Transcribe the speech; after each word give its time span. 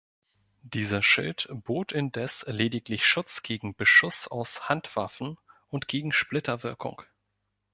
Dieser 0.63 1.03
Schild 1.03 1.47
bot 1.51 1.91
indes 1.91 2.43
lediglich 2.49 3.05
Schutz 3.05 3.43
gegen 3.43 3.75
Beschuss 3.75 4.27
aus 4.27 4.67
Handwaffen 4.67 5.37
und 5.69 5.87
gegen 5.87 6.11
Splitterwirkung. 6.11 7.03